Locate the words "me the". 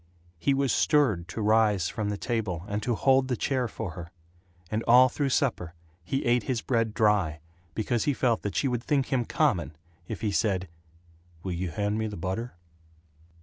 11.99-12.17